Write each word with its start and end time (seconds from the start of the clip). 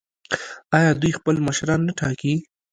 آیا 0.77 0.91
دوی 1.01 1.11
خپل 1.19 1.35
مشران 1.47 1.79
نه 1.87 1.93
ټاکي؟ 1.99 2.33